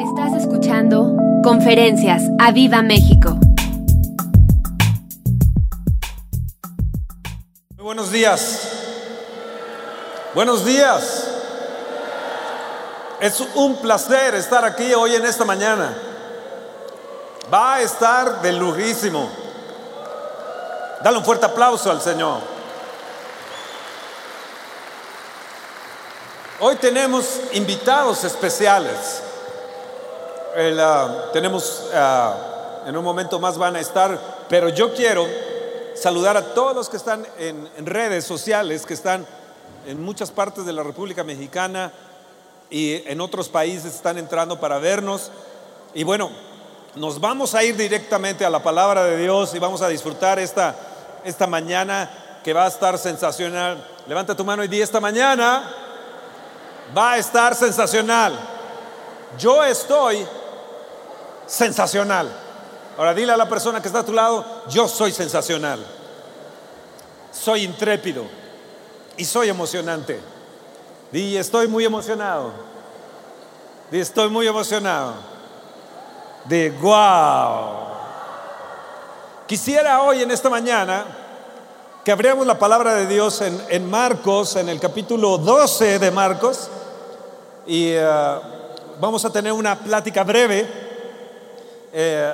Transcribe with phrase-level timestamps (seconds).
[0.00, 3.30] Estás escuchando Conferencias a Viva México.
[7.76, 8.68] Muy buenos días.
[10.34, 11.28] Buenos días.
[13.20, 15.96] Es un placer estar aquí hoy en esta mañana.
[17.52, 19.30] Va a estar de lujísimo.
[21.02, 22.40] Dale un fuerte aplauso al Señor.
[26.60, 29.22] Hoy tenemos invitados especiales.
[30.58, 35.26] Ah, tenemos, ah, en un momento más van a estar, pero yo quiero
[35.94, 39.26] saludar a todos los que están en, en redes sociales, que están
[39.86, 41.92] en muchas partes de la República Mexicana
[42.70, 45.30] y en otros países están entrando para vernos.
[45.92, 46.30] Y bueno,
[46.94, 50.74] nos vamos a ir directamente a la palabra de Dios y vamos a disfrutar esta,
[51.22, 53.86] esta mañana que va a estar sensacional.
[54.08, 55.70] Levanta tu mano y di esta mañana
[56.96, 58.38] va a estar sensacional.
[59.38, 60.26] Yo estoy
[61.46, 62.30] sensacional.
[62.96, 65.84] Ahora dile a la persona que está a tu lado, yo soy sensacional.
[67.32, 68.24] Soy intrépido
[69.16, 70.20] y soy emocionante.
[71.12, 72.52] Di, estoy muy emocionado.
[73.90, 75.14] Di, estoy muy emocionado.
[76.46, 77.86] Di, wow.
[79.46, 81.04] Quisiera hoy en esta mañana
[82.02, 86.68] que abriéramos la palabra de Dios en, en Marcos, en el capítulo 12 de Marcos,
[87.66, 88.40] y eh,
[89.00, 90.85] vamos a tener una plática breve,
[91.98, 92.30] eh,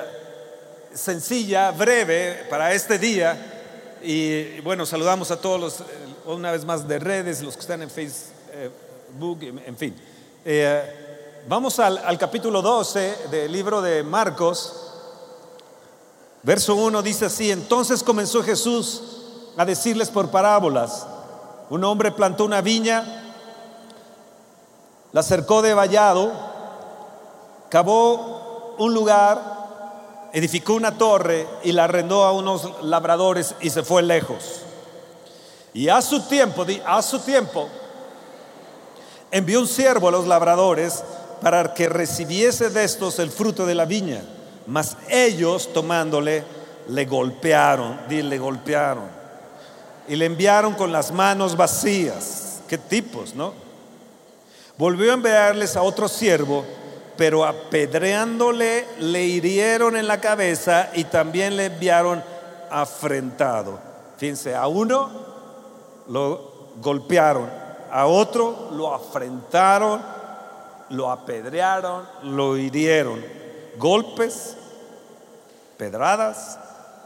[0.93, 3.97] sencilla, breve para este día.
[4.03, 5.83] Y bueno, saludamos a todos los, eh,
[6.25, 9.95] una vez más, de redes, los que están en Facebook, en fin.
[11.47, 14.81] vamos al, al capítulo 12 del libro de Marcos.
[16.41, 19.01] Verso 1 dice así, entonces comenzó Jesús
[19.55, 21.07] a decirles por parábolas,
[21.69, 23.33] un hombre plantó una viña,
[25.13, 26.33] la cercó de vallado,
[27.69, 28.43] cavó
[28.77, 29.52] un lugar,
[30.33, 34.61] edificó una torre y la arrendó a unos labradores y se fue lejos.
[35.73, 37.69] Y a su tiempo, a su tiempo,
[39.31, 41.03] envió un siervo a los labradores
[41.41, 44.21] para que recibiese de estos el fruto de la viña.
[44.65, 46.43] Mas ellos tomándole,
[46.87, 49.23] le golpearon, le golpearon.
[50.07, 52.61] Y le enviaron con las manos vacías.
[52.67, 53.53] Qué tipos, ¿no?
[54.77, 56.65] Volvió a enviarles a otro siervo,
[57.17, 62.23] pero apedreándole le hirieron en la cabeza y también le enviaron
[62.69, 63.79] afrentado.
[64.17, 65.09] Fíjense, a uno
[66.07, 67.49] lo golpearon,
[67.91, 70.01] a otro lo afrentaron,
[70.89, 73.23] lo apedrearon, lo hirieron.
[73.77, 74.55] Golpes,
[75.77, 76.59] pedradas,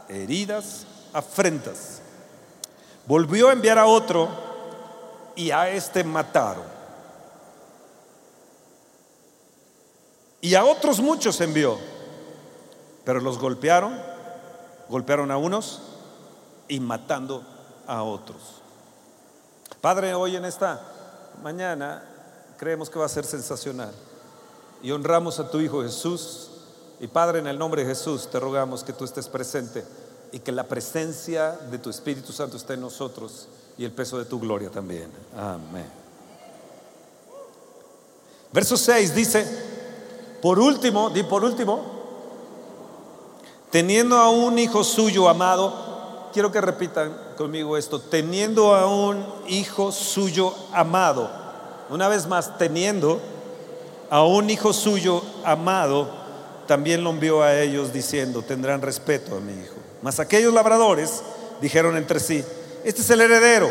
[0.08, 2.00] heridas, afrentas.
[3.06, 4.28] Volvió a enviar a otro
[5.34, 6.77] y a este mataron.
[10.40, 11.78] Y a otros muchos envió,
[13.04, 13.98] pero los golpearon,
[14.88, 15.82] golpearon a unos
[16.68, 17.42] y matando
[17.86, 18.62] a otros.
[19.80, 20.80] Padre, hoy en esta
[21.42, 22.04] mañana
[22.56, 23.92] creemos que va a ser sensacional
[24.82, 26.50] y honramos a tu Hijo Jesús.
[27.00, 29.84] Y Padre, en el nombre de Jesús te rogamos que tú estés presente
[30.32, 34.24] y que la presencia de tu Espíritu Santo esté en nosotros y el peso de
[34.24, 35.08] tu gloria también.
[35.36, 35.86] Amén.
[38.52, 39.77] Verso 6 dice,
[40.42, 41.82] por último, di por último,
[43.70, 49.92] teniendo a un hijo suyo amado, quiero que repitan conmigo esto, teniendo a un hijo
[49.92, 51.30] suyo amado,
[51.90, 53.20] una vez más, teniendo
[54.10, 56.08] a un hijo suyo amado,
[56.66, 59.74] también lo envió a ellos diciendo, tendrán respeto a mi hijo.
[60.02, 61.22] Mas aquellos labradores
[61.60, 62.44] dijeron entre sí,
[62.84, 63.70] este es el heredero,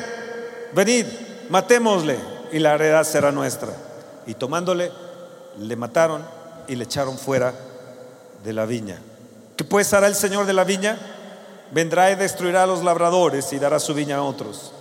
[0.74, 1.06] venid,
[1.50, 2.18] matémosle
[2.52, 3.70] y la heredad será nuestra.
[4.26, 4.92] Y tomándole,
[5.60, 6.24] le mataron
[6.68, 7.54] y le echaron fuera
[8.44, 9.02] de la viña.
[9.56, 10.98] ¿Qué pues hará el Señor de la viña?
[11.72, 14.72] Vendrá y destruirá a los labradores y dará su viña a otros.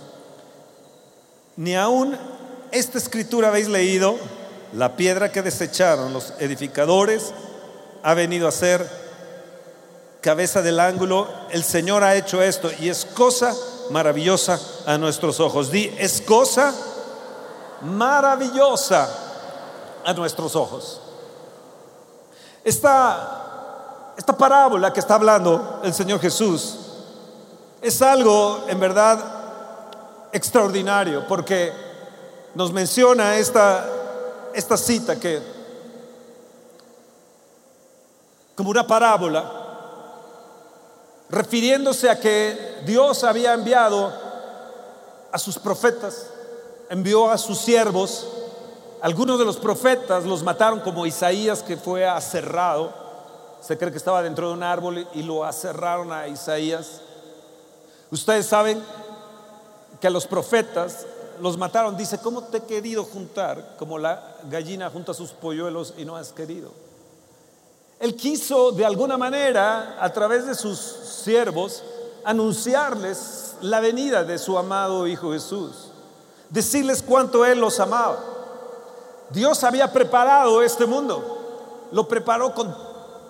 [1.55, 2.17] Ni aún
[2.71, 4.17] esta escritura habéis leído,
[4.73, 7.33] la piedra que desecharon los edificadores
[8.03, 8.87] ha venido a ser
[10.21, 11.27] cabeza del ángulo.
[11.49, 13.55] El Señor ha hecho esto y es cosa
[13.89, 15.71] maravillosa a nuestros ojos.
[15.71, 16.73] Di, es cosa
[17.81, 19.09] maravillosa
[20.05, 21.01] a nuestros ojos.
[22.67, 26.75] Esta, esta parábola que está hablando el Señor Jesús
[27.81, 29.23] es algo en verdad
[30.33, 31.71] extraordinario porque
[32.55, 33.87] nos menciona esta,
[34.53, 35.41] esta cita que
[38.53, 39.49] como una parábola
[41.29, 44.11] refiriéndose a que Dios había enviado
[45.31, 46.27] a sus profetas,
[46.89, 48.27] envió a sus siervos
[49.01, 52.91] algunos de los profetas los mataron como Isaías que fue aserrado.
[53.61, 57.01] Se cree que estaba dentro de un árbol y lo aserraron a Isaías.
[58.09, 58.81] Ustedes saben
[59.99, 61.05] que a los profetas
[61.39, 61.95] los mataron.
[61.95, 66.31] Dice, ¿cómo te he querido juntar como la gallina junta sus polluelos y no has
[66.31, 66.71] querido?
[67.99, 71.83] Él quiso de alguna manera, a través de sus siervos,
[72.23, 75.89] anunciarles la venida de su amado Hijo Jesús,
[76.49, 78.36] decirles cuánto Él los amaba.
[79.29, 82.73] Dios había preparado este mundo, lo preparó con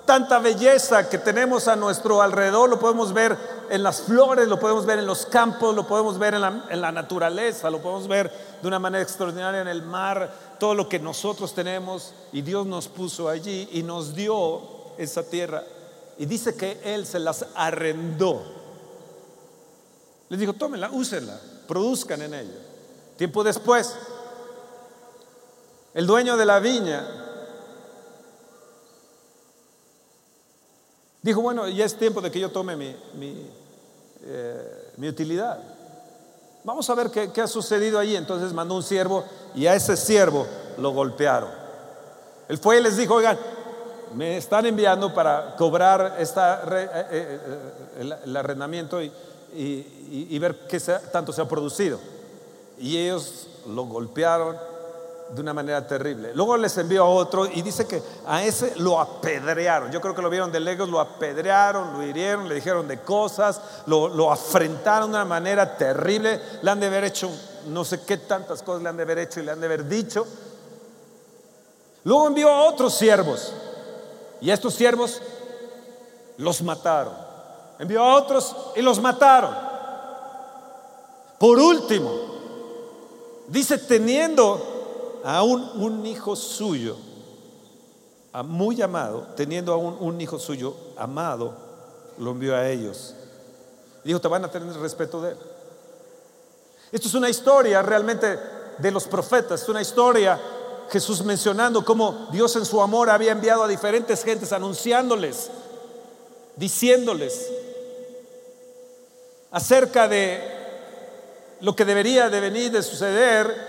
[0.07, 3.38] tanta belleza que tenemos a nuestro alrededor, lo podemos ver
[3.69, 6.41] en las flores, lo podemos ver en los campos, lo podemos ver en
[6.81, 10.97] la, naturaleza, lo podemos ver de una manera extraordinaria en el mar, todo lo que
[10.97, 14.61] nosotros tenemos y Dios nos puso allí y nos dio
[14.97, 15.63] esa tierra.
[16.17, 18.41] Y dice que Él se las arrendó.
[20.29, 22.59] Les dijo, tómenla, úsenla, produzcan en ella.
[23.17, 23.94] Tiempo después,
[25.97, 27.03] el dueño de la viña
[31.23, 32.95] dijo, bueno, ya es tiempo de que yo tome mi,
[34.23, 35.57] eh, utilidad.
[36.63, 38.15] Vamos a ver qué, ha sucedido allí.
[38.15, 39.23] Entonces mandó un siervo
[39.55, 40.45] y a ese siervo
[40.77, 41.49] lo golpearon.
[42.47, 43.39] Él fue y les dijo, oigan,
[44.13, 47.39] me están enviando para cobrar esta, eh, eh,
[48.23, 50.79] el, arrendamiento y, ver qué
[51.11, 51.99] tanto se ha producido.
[52.77, 54.76] Y ellos lo golpearon
[55.29, 56.31] de una manera terrible.
[56.33, 59.91] Luego les envió a otro y dice que a ese lo apedrearon.
[59.91, 63.62] Yo creo que lo vieron de lejos, lo apedrearon, lo hirieron, le dijeron de cosas,
[63.85, 66.39] lo, lo, afrentaron de una manera terrible.
[66.62, 67.29] Le han de haber hecho
[67.68, 69.88] no sé qué tantas cosas le han de haber hecho y le han de haber
[69.88, 70.25] dicho.
[72.03, 73.53] Luego envió a otros siervos
[74.39, 75.21] y a estos siervos
[76.38, 77.13] los mataron.
[77.80, 79.53] Envió a otros y los mataron.
[81.38, 82.12] Por último,
[83.47, 84.76] dice teniendo
[85.27, 86.95] aún un hijo suyo,
[88.45, 91.53] muy amado, teniendo aún un hijo suyo amado,
[92.18, 93.13] lo envió a ellos.
[94.06, 95.38] Dijo, te van a tener respeto de él.
[96.94, 98.39] Esto es una historia realmente
[98.77, 100.39] de los profetas, es una historia
[100.89, 105.50] Jesús mencionando cómo Dios en su amor había enviado a diferentes gentes anunciándoles,
[106.56, 107.50] diciéndoles
[109.51, 110.41] acerca de
[111.59, 113.66] lo que debería de venir, de suceder,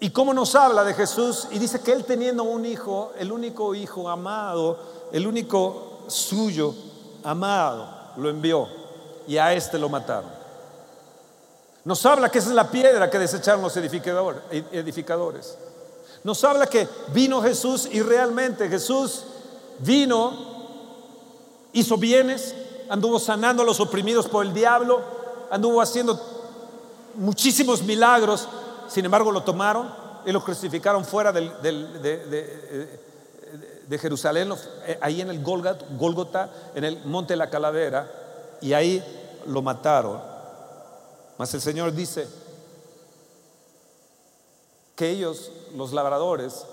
[0.00, 3.74] y cómo nos habla de Jesús y dice que él teniendo un hijo, el único
[3.74, 4.78] hijo amado,
[5.12, 6.74] el único suyo
[7.24, 8.68] amado, lo envió
[9.26, 10.30] y a este lo mataron.
[11.84, 15.56] Nos habla que esa es la piedra que desecharon los edificadores.
[16.22, 19.24] Nos habla que vino Jesús y realmente Jesús
[19.80, 20.32] vino,
[21.72, 22.54] hizo bienes,
[22.88, 25.00] anduvo sanando a los oprimidos por el diablo,
[25.50, 26.20] anduvo haciendo
[27.14, 28.48] muchísimos milagros,
[28.88, 29.92] sin embargo lo tomaron
[30.24, 31.48] y lo crucificaron fuera de,
[33.88, 34.52] de, Jerusalén,
[34.86, 38.10] eh, ahí en el Gólgota, en el monte de la calavera,
[38.60, 39.02] y ahí
[39.46, 40.20] lo mataron.
[41.38, 42.28] Mas el Señor dice
[44.96, 46.64] que ellos, los labradores,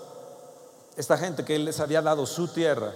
[0.96, 2.92] esta gente que Él les había dado su tierra,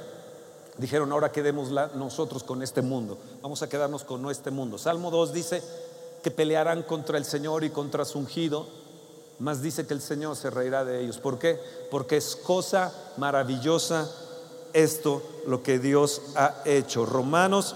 [0.76, 4.76] dijeron, ahora quedémosla nosotros con este mundo, vamos a quedarnos con este mundo.
[4.78, 5.62] Salmo 2 dice
[6.22, 8.66] que pelearán contra el Señor y contra su ungido,
[9.40, 11.18] más dice que el Señor se reirá de ellos.
[11.18, 11.58] ¿Por qué?
[11.90, 14.08] Porque es cosa maravillosa
[14.74, 17.06] esto lo que Dios ha hecho.
[17.06, 17.74] Romanos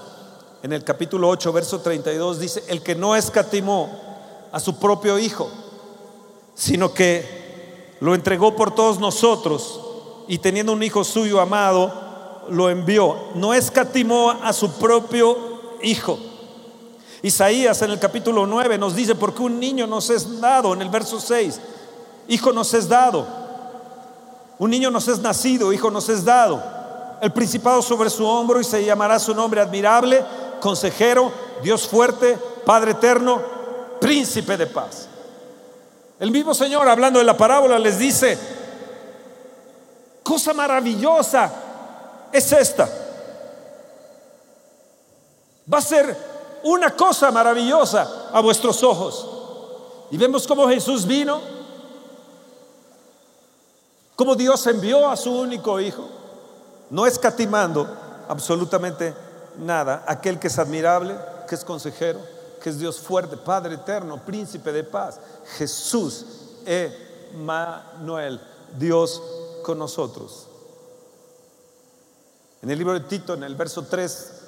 [0.62, 3.90] en el capítulo 8, verso 32 dice, el que no escatimó
[4.52, 5.50] a su propio Hijo,
[6.54, 9.80] sino que lo entregó por todos nosotros
[10.28, 13.16] y teniendo un Hijo suyo amado, lo envió.
[13.34, 15.36] No escatimó a su propio
[15.82, 16.18] Hijo
[17.24, 20.90] Isaías en el capítulo 9 nos dice, porque un niño nos es dado, en el
[20.90, 21.58] verso 6,
[22.28, 23.26] hijo nos es dado,
[24.58, 26.62] un niño nos es nacido, hijo nos es dado,
[27.22, 30.22] el principado sobre su hombro y se llamará su nombre admirable,
[30.60, 33.40] consejero, Dios fuerte, Padre eterno,
[34.02, 35.08] príncipe de paz.
[36.20, 38.38] El mismo Señor, hablando de la parábola, les dice,
[40.22, 41.50] cosa maravillosa
[42.30, 42.86] es esta.
[45.72, 46.33] Va a ser
[46.64, 49.28] una cosa maravillosa a vuestros ojos.
[50.10, 51.40] Y vemos cómo Jesús vino,
[54.16, 56.08] cómo Dios envió a su único Hijo,
[56.90, 57.86] no escatimando
[58.28, 59.14] absolutamente
[59.58, 61.16] nada, aquel que es admirable,
[61.48, 62.20] que es consejero,
[62.62, 65.20] que es Dios fuerte, Padre eterno, príncipe de paz,
[65.58, 66.24] Jesús,
[66.64, 68.40] Emmanuel,
[68.78, 69.22] Dios
[69.62, 70.46] con nosotros.
[72.62, 74.43] En el libro de Tito, en el verso 3,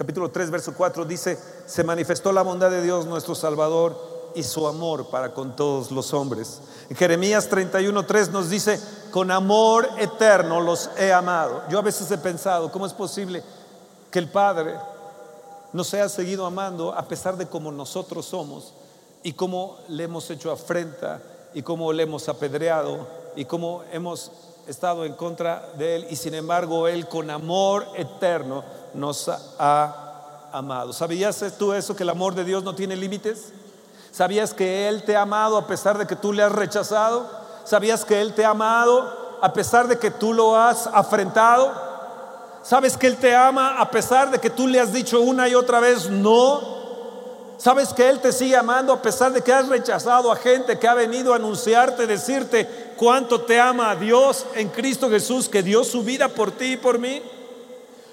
[0.00, 4.66] capítulo 3, verso 4 dice, se manifestó la bondad de Dios nuestro Salvador y su
[4.66, 6.62] amor para con todos los hombres.
[6.88, 8.80] En Jeremías 31.3 nos dice,
[9.10, 11.64] con amor eterno los he amado.
[11.68, 13.42] Yo a veces he pensado, ¿cómo es posible
[14.10, 14.74] que el Padre
[15.74, 18.72] nos haya seguido amando a pesar de cómo nosotros somos
[19.22, 21.20] y cómo le hemos hecho afrenta
[21.52, 24.32] y cómo le hemos apedreado y cómo hemos
[24.66, 28.64] estado en contra de Él y sin embargo Él con amor eterno
[28.94, 30.92] nos ha amado.
[30.92, 33.52] ¿Sabías tú eso, que el amor de Dios no tiene límites?
[34.12, 37.28] ¿Sabías que Él te ha amado a pesar de que tú le has rechazado?
[37.64, 41.72] ¿Sabías que Él te ha amado a pesar de que tú lo has afrentado?
[42.62, 45.54] ¿Sabes que Él te ama a pesar de que tú le has dicho una y
[45.54, 46.80] otra vez no?
[47.56, 50.88] ¿Sabes que Él te sigue amando a pesar de que has rechazado a gente que
[50.88, 55.84] ha venido a anunciarte, decirte cuánto te ama a Dios en Cristo Jesús, que dio
[55.84, 57.22] su vida por ti y por mí?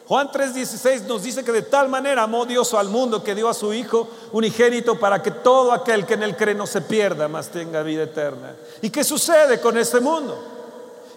[0.07, 3.53] Juan 3:16 nos dice que de tal manera amó Dios al mundo que dio a
[3.53, 7.49] su Hijo unigénito para que todo aquel que en él cree no se pierda, mas
[7.49, 8.55] tenga vida eterna.
[8.81, 10.57] ¿Y qué sucede con este mundo?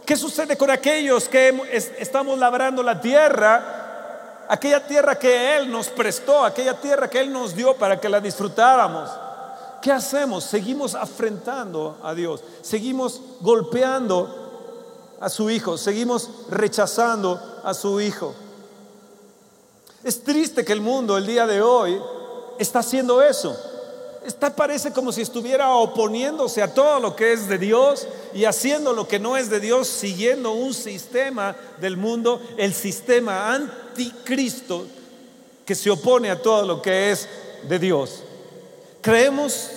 [0.05, 1.55] ¿Qué sucede con aquellos que
[2.01, 4.47] estamos labrando la tierra?
[4.49, 8.21] Aquella tierra que Él nos prestó, aquella tierra que Él nos dio para que la
[8.21, 9.09] disfrutáramos.
[9.81, 10.43] ¿Qué hacemos?
[10.43, 18.35] Seguimos afrentando a Dios, seguimos golpeando a su Hijo, seguimos rechazando a su Hijo.
[20.03, 22.01] Es triste que el mundo el día de hoy
[22.59, 23.57] está haciendo eso.
[24.25, 28.93] Está parece como si estuviera oponiéndose a todo lo que es de Dios y haciendo
[28.93, 34.87] lo que no es de Dios, siguiendo un sistema del mundo, el sistema anticristo
[35.65, 37.29] que se opone a todo lo que es
[37.69, 38.23] de Dios.
[39.01, 39.71] Creemos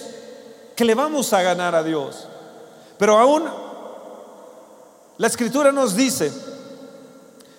[0.76, 2.28] que le vamos a ganar a Dios,
[2.98, 3.46] pero aún
[5.18, 6.32] la escritura nos dice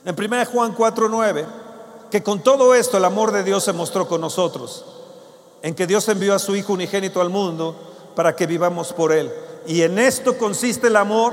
[0.05, 1.64] en 1 Juan 4:9
[2.11, 4.85] que con todo esto el amor de Dios se mostró con nosotros,
[5.63, 7.75] en que Dios envió a su Hijo unigénito al mundo
[8.15, 9.33] para que vivamos por Él.
[9.67, 11.33] Y en esto consiste el amor,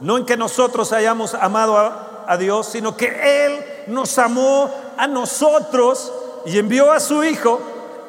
[0.00, 6.12] no en que nosotros hayamos amado a, Dios, sino que Él nos amó a nosotros
[6.46, 7.60] y envió a su Hijo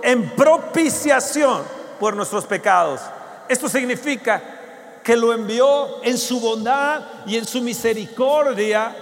[0.02, 1.64] en propiciación
[2.00, 3.02] por nuestros pecados.
[3.50, 4.42] Esto significa
[5.04, 8.96] que lo envió en su bondad y en su misericordia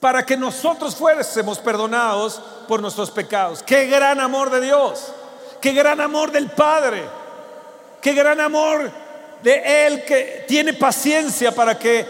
[0.00, 3.62] para que nosotros fuésemos perdonados por nuestros pecados.
[3.62, 5.08] Qué gran amor de Dios,
[5.60, 7.04] qué gran amor del Padre,
[8.00, 8.90] qué gran amor
[9.42, 12.06] de Él que tiene paciencia para que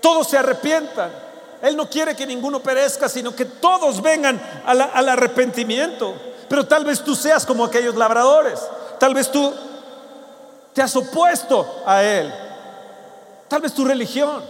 [0.00, 1.10] todos se arrepientan.
[1.62, 6.14] Él no quiere que ninguno perezca, sino que todos vengan al arrepentimiento.
[6.48, 8.60] Pero tal vez tú seas como aquellos labradores,
[8.98, 9.52] tal vez tú
[10.72, 12.32] te has opuesto a Él,
[13.48, 14.44] tal vez tu religión,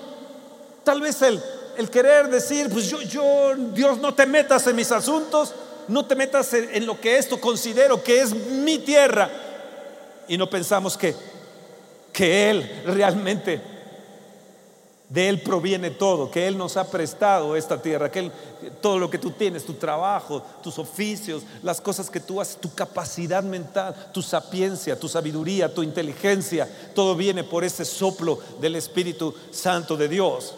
[0.84, 1.42] tal vez el
[1.78, 5.54] el querer decir, pues yo, yo, Dios, no te metas en mis asuntos,
[5.88, 9.30] no te metas en, lo que esto considero que es mi tierra.
[10.28, 11.14] Y no pensamos que,
[12.12, 13.60] que Él realmente,
[15.08, 18.30] de Él proviene todo, que Él nos ha prestado esta tierra, que
[18.80, 22.74] todo lo que tú tienes, tu trabajo, tus oficios, las cosas que tú haces, tu
[22.74, 29.32] capacidad mental, tu sapiencia, tu sabiduría, tu inteligencia, todo viene por ese soplo del Espíritu
[29.52, 30.54] Santo de Dios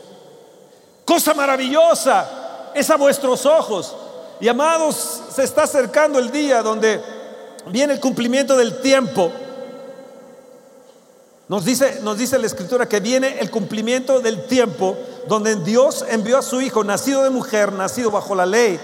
[1.08, 3.96] cosa maravillosa es a vuestros ojos.
[4.40, 7.02] Y amados, se está acercando el día donde
[7.68, 9.32] viene el cumplimiento del tiempo.
[11.48, 16.36] Nos dice, nos dice la escritura que viene el cumplimiento del tiempo donde Dios envió
[16.36, 18.78] a su Hijo, nacido de mujer, nacido bajo la ley,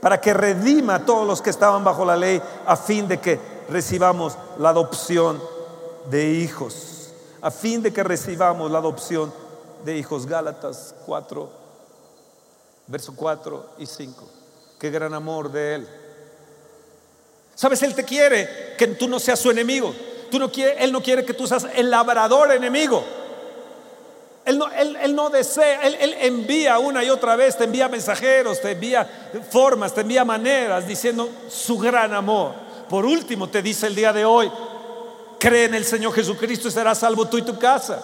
[0.00, 3.40] para que redima a todos los que estaban bajo la ley, a fin de que
[3.68, 5.42] recibamos la adopción
[6.08, 7.10] de hijos,
[7.42, 9.45] a fin de que recibamos la adopción de
[9.86, 10.26] hijos.
[10.26, 11.50] Gálatas 4,
[12.86, 14.28] verso 4 y 5.
[14.78, 15.88] Qué gran amor de Él.
[17.54, 19.94] Sabes, Él te quiere que tú no seas su enemigo.
[20.30, 23.04] Tú no quiere, él no quiere que tú seas el labrador enemigo.
[24.44, 28.60] Él no, él, no desea, él, él, envía una y otra vez, te envía mensajeros,
[28.60, 32.52] te envía formas, te envía maneras diciendo su gran amor.
[32.88, 34.50] Por último, te dice el día de hoy,
[35.40, 38.00] cree en el Señor Jesucristo y serás salvo tú y tu casa.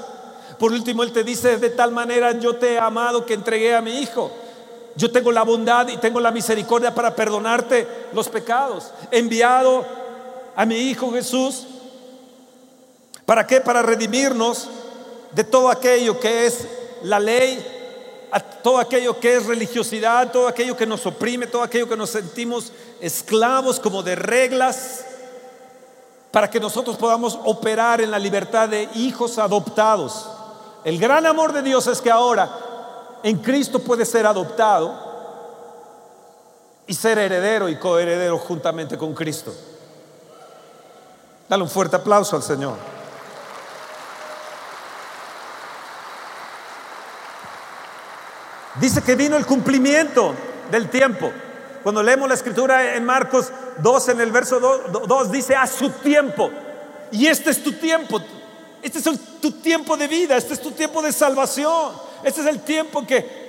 [0.62, 3.81] Por último, Él te dice, de tal manera yo te he amado que entregué a
[3.81, 4.31] mi Hijo.
[4.95, 8.92] Yo tengo la bondad y tengo la misericordia para perdonarte los pecados.
[9.11, 9.85] He enviado
[10.54, 11.66] a mi Hijo Jesús.
[13.26, 13.61] ¿Para qué?
[13.61, 14.69] Para redimirnos
[15.33, 16.69] de todo aquello que es
[17.02, 18.31] la ley,
[18.62, 22.73] todo aquello que es religiosidad, todo aquello que nos oprime, todo aquello que nos sentimos
[23.00, 25.07] esclavos como de reglas,
[26.31, 30.28] para que nosotros podamos operar en la libertad de hijos adoptados.
[30.85, 32.51] El gran amor de Dios es que ahora
[33.23, 35.12] en Cristo puede ser adoptado
[36.87, 39.55] y ser heredero y coheredero juntamente con Cristo.
[41.49, 42.75] Dale un fuerte aplauso al Señor.
[48.81, 50.35] Dice que vino el cumplimiento
[50.71, 51.31] del tiempo.
[51.83, 56.51] Cuando leemos la escritura en Marcos 2, en el verso 2, dice a su tiempo.
[57.11, 58.21] Y este es tu tiempo.
[58.83, 60.37] Este es tu tiempo de vida.
[60.37, 61.93] Este es tu tiempo de salvación.
[62.25, 63.43] Este es el tiempo que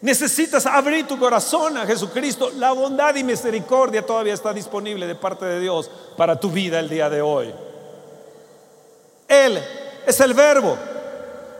[0.00, 2.50] necesitas abrir tu corazón a Jesucristo.
[2.56, 6.88] La bondad y misericordia todavía está disponible de parte de Dios para tu vida el
[6.88, 7.54] día de hoy.
[9.28, 9.62] Él
[10.06, 10.76] es el verbo.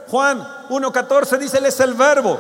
[0.09, 2.39] Juan 1.14 dice, Él es el verbo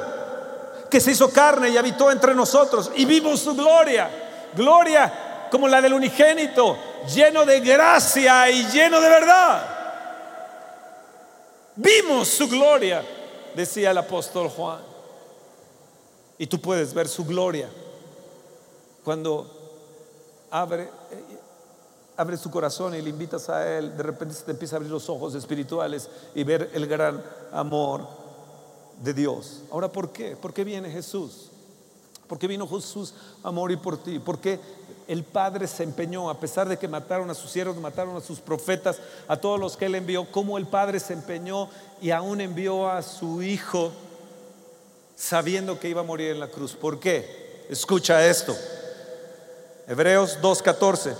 [0.90, 4.10] que se hizo carne y habitó entre nosotros y vimos su gloria.
[4.56, 6.76] Gloria como la del unigénito,
[7.14, 9.77] lleno de gracia y lleno de verdad.
[11.80, 13.04] Vimos su gloria,
[13.54, 14.80] decía el apóstol Juan.
[16.36, 17.68] Y tú puedes ver su gloria
[19.04, 19.48] cuando
[20.50, 20.90] abre,
[22.16, 23.96] abre su corazón y le invitas a Él.
[23.96, 28.08] De repente se te empieza a abrir los ojos espirituales y ver el gran amor
[29.00, 29.60] de Dios.
[29.70, 30.34] Ahora, ¿por qué?
[30.34, 31.50] ¿Por qué viene Jesús?
[32.26, 34.18] ¿Por qué vino Jesús a morir por ti?
[34.18, 34.58] Porque
[35.08, 38.38] el Padre se empeñó, a pesar de que mataron a sus siervos, mataron a sus
[38.38, 41.68] profetas, a todos los que Él envió, como el Padre se empeñó
[42.00, 43.90] y aún envió a su Hijo
[45.16, 46.76] sabiendo que iba a morir en la cruz.
[46.76, 47.64] ¿Por qué?
[47.68, 48.56] Escucha esto.
[49.88, 51.16] Hebreos 2.14.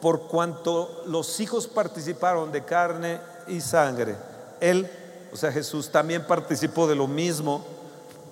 [0.00, 3.18] Por cuanto los hijos participaron de carne
[3.48, 4.14] y sangre,
[4.60, 4.88] Él
[5.36, 7.62] o sea, Jesús también participó de lo mismo.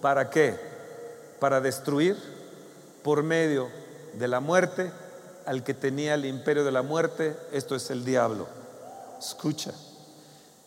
[0.00, 0.58] ¿Para qué?
[1.38, 2.16] Para destruir
[3.02, 3.68] por medio
[4.18, 4.92] de la muerte
[5.46, 8.46] al que tenía el imperio de la muerte, esto es el diablo.
[9.18, 9.72] Escucha,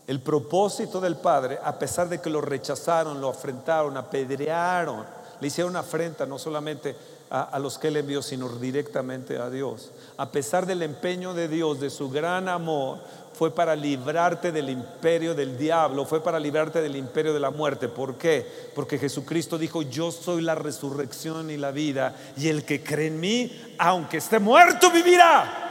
[0.05, 5.03] el propósito del Padre, a pesar de que lo rechazaron, lo afrentaron, apedrearon,
[5.39, 6.95] le hicieron afrenta no solamente
[7.29, 9.91] a, a, los que él envió, sino directamente a Dios.
[10.17, 12.99] A pesar del empeño de Dios, de su gran amor,
[13.37, 17.87] fue para librarte del imperio del diablo, fue para librarte del imperio de la muerte.
[17.87, 18.45] ¿Por qué?
[18.73, 23.19] Porque Jesucristo dijo, yo soy la resurrección y la vida, y el que cree en
[23.19, 25.65] mí, aunque esté muerto, vivirá.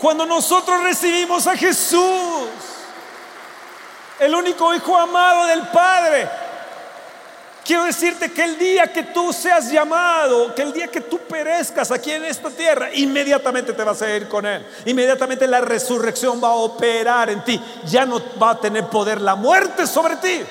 [0.00, 2.48] Cuando nosotros recibimos a Jesús,
[4.18, 6.28] el único Hijo amado del Padre,
[7.64, 11.90] Quiero decirte que el día que tú seas llamado, que el día que tú perezcas
[11.90, 14.66] aquí en esta tierra, inmediatamente te vas a ir con Él.
[14.84, 17.58] Inmediatamente la resurrección va a operar en ti.
[17.86, 20.42] Ya no va a tener poder la muerte sobre ti.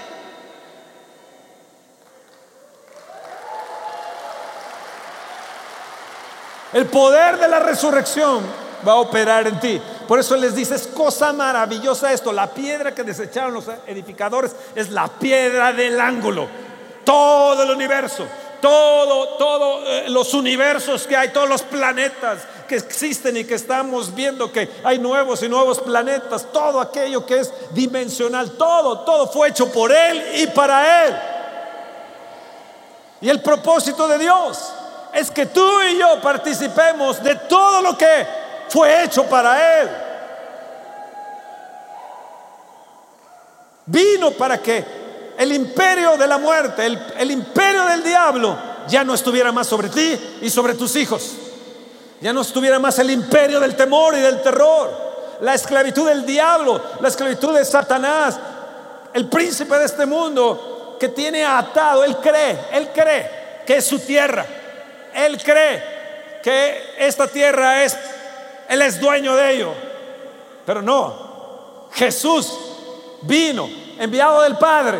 [6.73, 8.43] El poder de la resurrección
[8.87, 9.79] va a operar en ti.
[10.07, 12.31] Por eso les dice, es cosa maravillosa esto.
[12.31, 16.62] La piedra que desecharon los edificadores es la piedra del ángulo
[17.03, 18.25] todo el universo,
[18.61, 24.13] todo, todos eh, los universos que hay, todos los planetas que existen y que estamos
[24.15, 29.49] viendo que hay nuevos y nuevos planetas, todo aquello que es dimensional, todo, todo fue
[29.49, 31.15] hecho por Él y para Él.
[33.21, 34.73] Y el propósito de Dios
[35.13, 38.27] es que tú y yo participemos de todo lo que
[38.69, 39.89] fue hecho para Él.
[43.85, 45.02] Vino para que
[45.37, 50.19] el imperio de la muerte, el, imperio del diablo, ya no estuviera más sobre ti
[50.41, 51.31] y sobre tus hijos.
[52.21, 56.81] Ya no estuviera más el imperio del temor y del terror, la esclavitud del diablo,
[56.99, 58.39] la esclavitud de Satanás,
[59.13, 63.99] el príncipe de este mundo que tiene atado, él cree, él cree que es su
[63.99, 64.45] tierra,
[65.13, 65.83] él cree
[66.41, 67.97] que esta tierra es,
[68.69, 69.73] él es dueño de ello,
[70.65, 72.57] pero no, Jesús
[73.23, 73.69] vino,
[73.99, 74.99] enviado del Padre,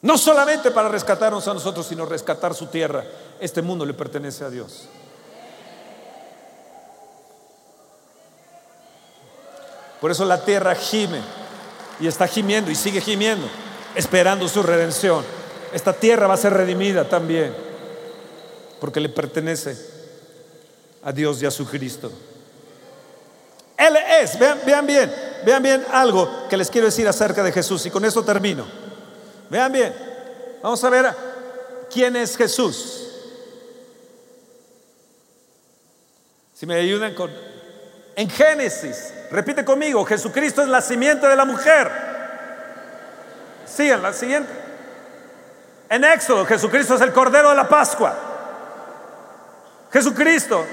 [0.00, 3.04] No solamente para rescatarnos a nosotros, sino rescatar su tierra.
[3.40, 4.88] Este mundo le pertenece a Dios.
[10.00, 11.20] Por eso la tierra gime
[11.98, 13.48] y está gimiendo y sigue gimiendo,
[13.96, 15.24] esperando su redención.
[15.72, 17.52] Esta tierra va a ser redimida también,
[18.80, 19.76] porque le pertenece
[21.02, 22.12] a Dios y a su Cristo.
[23.76, 25.12] Él es, vean, vean bien,
[25.44, 28.87] vean bien algo que les quiero decir acerca de Jesús y con esto termino.
[29.50, 29.94] Vean bien,
[30.62, 31.14] vamos a ver
[31.90, 33.04] quién es Jesús.
[36.54, 37.30] Si me ayudan con...
[38.16, 41.88] En Génesis, repite conmigo, Jesucristo es la simiente de la mujer.
[43.64, 44.52] Sigan la siguiente.
[45.88, 48.14] En Éxodo, Jesucristo es el Cordero de la Pascua.
[49.92, 50.64] Jesucristo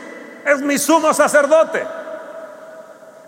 [0.45, 1.85] es mi sumo sacerdote.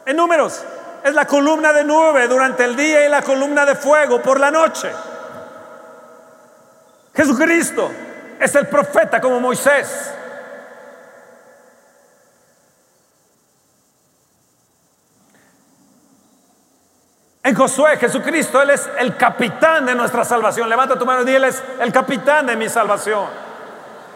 [0.05, 0.63] En números,
[1.03, 4.51] es la columna de nube durante el día y la columna de fuego por la
[4.51, 4.91] noche.
[7.17, 7.91] Jesucristo
[8.39, 10.13] es el profeta como Moisés.
[17.41, 20.69] En Josué, Jesucristo, Él es el capitán de nuestra salvación.
[20.69, 23.25] Levanta tu mano y Él es el capitán de mi salvación.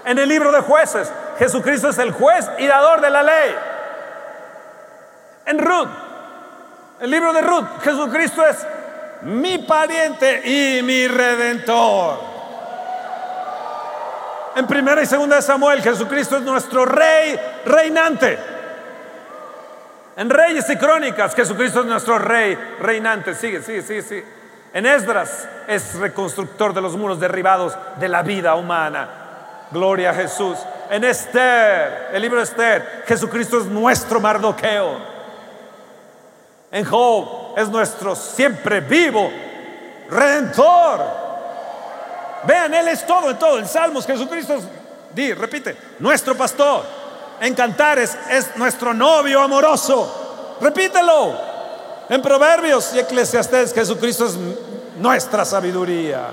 [0.06, 3.56] En el libro de jueces, Jesucristo es el juez y dador de la ley.
[5.48, 5.90] En Ruth,
[7.00, 8.58] el libro de Ruth, Jesucristo es
[9.24, 12.31] mi pariente y mi redentor.
[14.56, 18.38] En primera y segunda de Samuel, Jesucristo es nuestro rey reinante.
[20.18, 23.34] En Reyes y Crónicas, Jesucristo es nuestro rey reinante.
[23.34, 24.26] Sigue, sigue, sigue, sigue.
[24.74, 29.10] En Esdras es reconstructor de los muros derribados de la vida humana.
[29.72, 30.58] Gloria a Jesús.
[30.90, 34.98] En Esther, el libro de Esther, Jesucristo es nuestro Mardoqueo.
[36.72, 39.32] En Job es nuestro siempre vivo
[40.10, 41.21] redentor.
[42.44, 43.60] Vean, Él es todo en todo.
[43.60, 44.64] En Salmos, Jesucristo es,
[45.14, 46.86] di, repite, nuestro pastor.
[47.40, 50.58] En Cantares es nuestro novio amoroso.
[50.62, 51.52] Repítelo.
[52.10, 54.36] En Proverbios y Eclesiastés, Jesucristo es
[54.98, 56.28] nuestra sabiduría.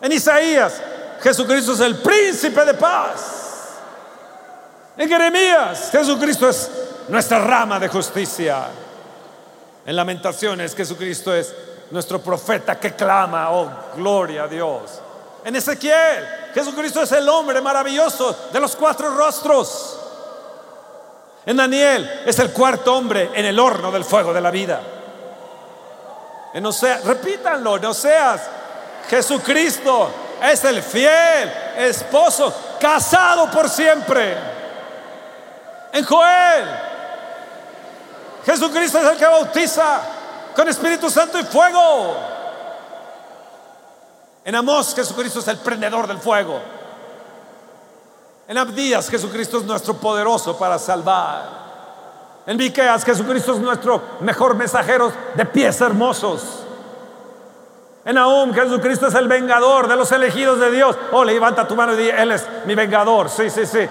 [0.00, 0.80] En Isaías,
[1.22, 3.44] Jesucristo es el príncipe de paz.
[4.96, 6.70] En Jeremías, Jesucristo es
[7.08, 8.66] nuestra rama de justicia.
[9.86, 11.54] En Lamentaciones, Jesucristo es
[11.90, 15.00] nuestro profeta que clama, oh, gloria a Dios.
[15.44, 20.00] En Ezequiel, Jesucristo es el hombre maravilloso de los cuatro rostros.
[21.46, 24.80] En Daniel es el cuarto hombre en el horno del fuego de la vida.
[26.54, 28.40] En Oseas, repítanlo, en Oseas,
[29.10, 30.10] Jesucristo
[30.42, 34.36] es el fiel esposo, casado por siempre.
[35.92, 36.64] En Joel,
[38.46, 40.00] Jesucristo es el que bautiza
[40.54, 42.16] con Espíritu Santo y fuego.
[44.44, 46.60] En Amós, Jesucristo es el prendedor del fuego.
[48.46, 51.64] En Abdías, Jesucristo es nuestro poderoso para salvar.
[52.46, 56.42] En Miqueas, Jesucristo es nuestro mejor mensajero de pies hermosos.
[58.04, 60.94] En Aum, Jesucristo es el vengador de los elegidos de Dios.
[61.12, 63.30] Oh, levanta tu mano y di, Él es mi vengador.
[63.30, 63.88] Sí, sí, sí.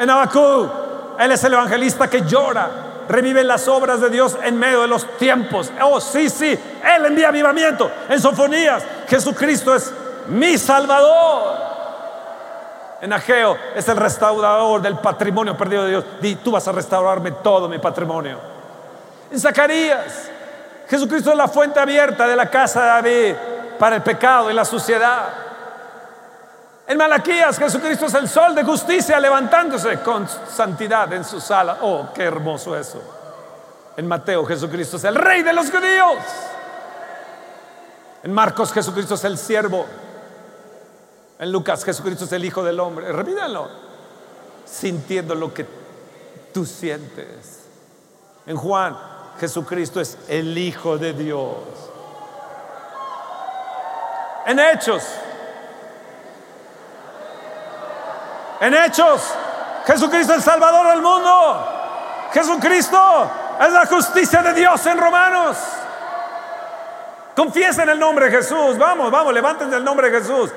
[0.00, 0.68] En Abacú,
[1.16, 5.06] Él es el evangelista que llora, revive las obras de Dios en medio de los
[5.16, 5.72] tiempos.
[5.80, 6.46] Oh, sí, sí.
[6.48, 7.90] Él envía avivamiento.
[8.08, 9.92] En Sofonías, Jesucristo es
[10.28, 11.68] mi salvador.
[13.00, 16.04] En Ageo es el restaurador del patrimonio perdido de Dios.
[16.20, 18.38] Di, tú vas a restaurarme todo mi patrimonio.
[19.30, 20.30] En Zacarías,
[20.88, 23.34] Jesucristo es la fuente abierta de la casa de David
[23.78, 25.47] para el pecado y la suciedad.
[26.88, 31.80] En Malaquías, Jesucristo es el sol de justicia levantándose con santidad en su sala.
[31.82, 32.98] Oh, qué hermoso eso.
[33.94, 36.16] En Mateo, Jesucristo es el rey de los judíos.
[38.22, 39.84] En Marcos, Jesucristo es el siervo.
[41.38, 43.12] En Lucas, Jesucristo es el Hijo del Hombre.
[43.12, 43.68] Repítanlo.
[44.64, 45.66] Sintiendo lo que
[46.54, 47.64] tú sientes.
[48.46, 48.96] En Juan,
[49.38, 51.54] Jesucristo es el Hijo de Dios.
[54.46, 55.02] En Hechos.
[58.60, 59.34] En Hechos.
[59.86, 61.74] Jesucristo es el Salvador del mundo.
[62.32, 65.56] Jesucristo es la justicia de Dios en Romanos.
[67.34, 68.76] Confiesen el nombre de Jesús.
[68.76, 70.50] Vamos, vamos, levanten el nombre de Jesús.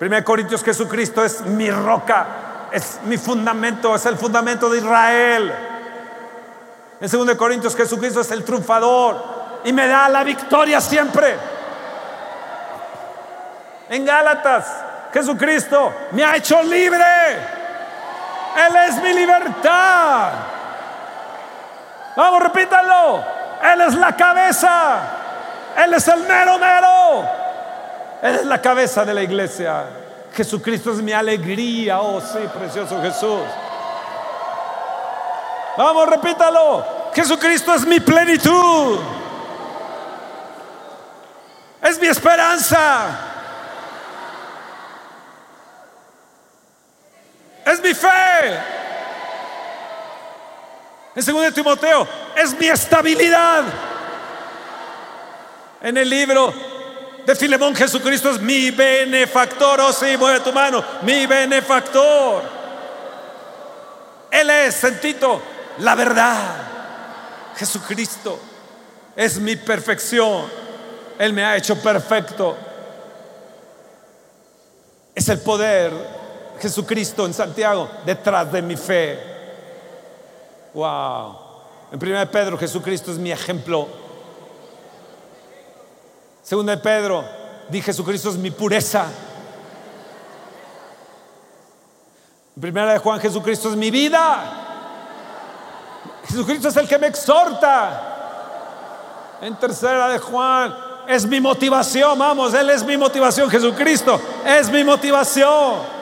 [0.00, 2.26] 1 Corintios, Jesucristo es mi roca,
[2.72, 5.54] es mi fundamento, es el fundamento de Israel.
[7.00, 9.22] En 2 Corintios, Jesucristo es el triunfador
[9.64, 11.36] y me da la victoria siempre.
[13.88, 17.04] En Gálatas, Jesucristo me ha hecho libre.
[18.56, 20.30] Él es mi libertad.
[22.16, 23.24] Vamos, repítalo.
[23.72, 25.00] Él es la cabeza.
[25.76, 27.28] Él es el mero mero.
[28.22, 29.84] Él es la cabeza de la iglesia.
[30.34, 32.00] Jesucristo es mi alegría.
[32.00, 33.42] Oh, sí, precioso Jesús.
[35.76, 36.84] Vamos, repítalo.
[37.14, 38.98] Jesucristo es mi plenitud.
[41.82, 43.31] Es mi esperanza.
[47.64, 48.08] Es mi fe.
[51.14, 53.64] En 2 Timoteo, es mi estabilidad.
[55.82, 56.52] En el libro
[57.26, 59.80] de Filemón, Jesucristo es mi benefactor.
[59.80, 60.82] Oh, sí, mueve tu mano.
[61.02, 62.42] Mi benefactor.
[64.30, 65.42] Él es, sentito,
[65.78, 66.38] la verdad.
[67.56, 68.40] Jesucristo
[69.14, 70.46] es mi perfección.
[71.18, 72.56] Él me ha hecho perfecto.
[75.14, 75.92] Es el poder,
[76.62, 79.18] Jesucristo en Santiago, detrás de mi fe.
[80.72, 81.36] Wow.
[81.90, 83.88] En 1 Pedro, Jesucristo es mi ejemplo
[86.42, 87.24] Segunda de Pedro,
[87.68, 89.06] di Jesucristo es mi pureza.
[92.60, 94.42] Primera de Juan, Jesucristo es mi vida.
[96.26, 98.08] Jesucristo es el que me exhorta.
[99.40, 100.74] En tercera de Juan,
[101.06, 106.01] es mi motivación, vamos, Él es mi motivación, Jesucristo es mi motivación.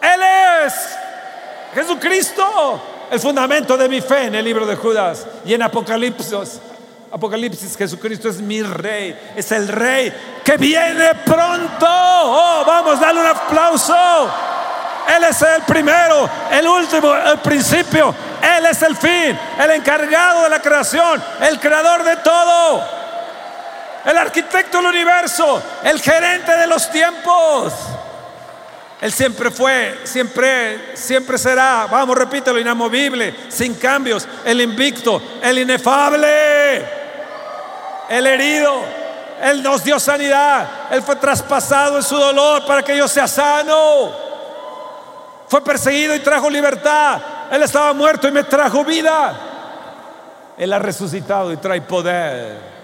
[0.00, 0.20] Él
[0.66, 0.74] es
[1.74, 2.80] Jesucristo,
[3.10, 6.60] el fundamento de mi fe en el libro de Judas y en Apocalipsis.
[7.10, 10.12] Apocalipsis, Jesucristo es mi rey, es el rey
[10.44, 11.86] que viene pronto.
[11.86, 14.30] Oh, vamos, dale un aplauso.
[15.16, 18.14] Él es el primero, el último, el principio.
[18.42, 22.84] Él es el fin, el encargado de la creación, el creador de todo.
[24.04, 27.72] El arquitecto del universo, el gerente de los tiempos.
[29.00, 36.78] Él siempre fue, siempre, siempre será, vamos, repítelo, inamovible, sin cambios, el invicto, el inefable,
[38.08, 38.82] el herido.
[39.40, 44.10] Él nos dio sanidad, Él fue traspasado en su dolor para que yo sea sano.
[45.46, 47.20] Fue perseguido y trajo libertad.
[47.52, 49.32] Él estaba muerto y me trajo vida.
[50.58, 52.77] Él ha resucitado y trae poder.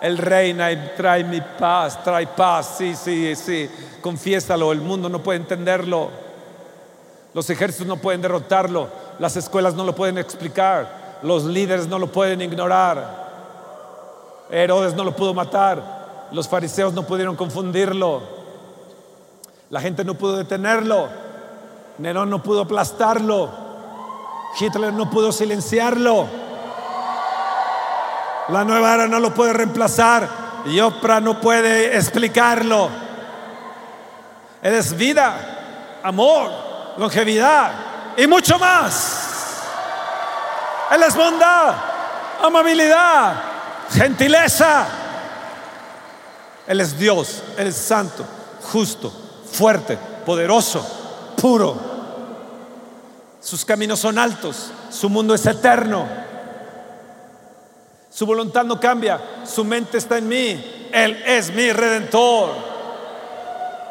[0.00, 3.68] Él reina trae mi paz, trae paz, sí, sí, sí,
[4.00, 6.10] confiésalo, el mundo no puede entenderlo,
[7.34, 12.06] los ejércitos no pueden derrotarlo, las escuelas no lo pueden explicar, los líderes no lo
[12.12, 13.28] pueden ignorar,
[14.50, 18.22] Herodes no lo pudo matar, los fariseos no pudieron confundirlo,
[19.70, 21.08] la gente no pudo detenerlo,
[21.98, 23.50] Nerón no pudo aplastarlo,
[24.58, 26.47] Hitler no pudo silenciarlo.
[28.48, 30.28] La nueva era no lo puede reemplazar
[30.64, 32.88] y Oprah no puede explicarlo.
[34.62, 36.50] Él es vida, amor,
[36.96, 37.72] longevidad
[38.16, 39.62] y mucho más.
[40.90, 41.74] Él es bondad,
[42.42, 43.34] amabilidad,
[43.90, 44.86] gentileza.
[46.66, 48.24] Él es Dios, Él es santo,
[48.72, 49.12] justo,
[49.52, 51.76] fuerte, poderoso, puro.
[53.40, 56.27] Sus caminos son altos, su mundo es eterno.
[58.10, 60.88] Su voluntad no cambia, su mente está en mí.
[60.92, 62.50] Él es mi redentor,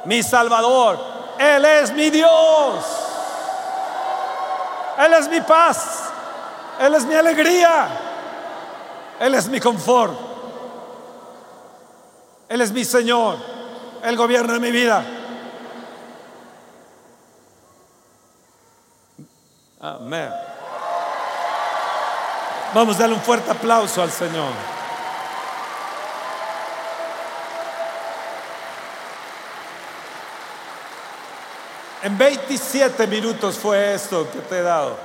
[0.06, 1.00] mi salvador.
[1.38, 2.86] Él es mi Dios.
[4.98, 6.10] Él es mi paz.
[6.80, 7.88] Él es mi alegría.
[9.20, 10.18] Él es mi confort.
[12.50, 13.38] Él es mi Señor.
[14.04, 15.04] Él gobierna mi vida.
[19.80, 20.47] Amén.
[22.78, 24.52] Vamos a darle un fuerte aplauso al Señor.
[32.04, 34.96] En 27 minutos fue esto que te he dado.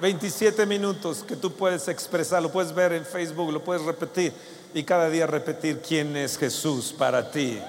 [0.00, 4.32] 27 minutos que tú puedes expresar, lo puedes ver en Facebook, lo puedes repetir
[4.72, 7.60] y cada día repetir quién es Jesús para ti.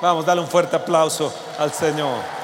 [0.00, 2.41] Vamos, dale un fuerte aplauso al Señor.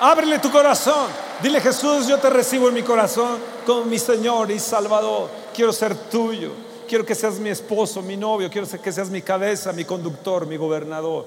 [0.00, 1.10] Ábrele tu corazón.
[1.42, 5.28] Dile Jesús, yo te recibo en mi corazón como mi Señor y Salvador.
[5.54, 6.52] Quiero ser tuyo.
[6.88, 8.50] Quiero que seas mi esposo, mi novio.
[8.50, 11.26] Quiero que seas mi cabeza, mi conductor, mi gobernador.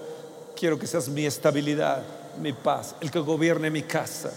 [0.55, 2.03] Quiero que seas mi estabilidad,
[2.41, 4.31] mi paz, el que gobierne mi casa.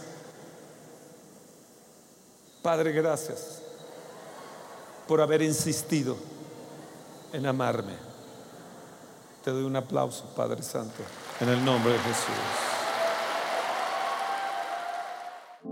[2.62, 3.62] Padre, gracias
[5.08, 6.16] por haber insistido
[7.32, 7.94] en amarme.
[9.42, 11.02] Te doy un aplauso, Padre Santo,
[11.40, 12.65] en el nombre de Jesús.